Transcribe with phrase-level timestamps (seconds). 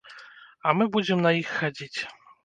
[0.69, 1.99] А мы будзем на іх хадзіць!